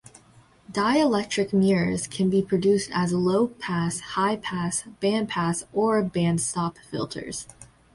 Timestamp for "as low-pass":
2.91-3.99